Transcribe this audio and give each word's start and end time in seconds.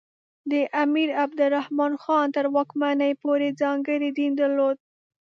د 0.51 0.53
امیر 0.83 1.09
عبدالرحمان 1.23 1.93
خان 2.03 2.27
تر 2.35 2.45
واکمنۍ 2.55 3.13
پورې 3.23 3.55
ځانګړی 3.61 4.09
دین 4.17 4.31
درلود. 4.41 4.77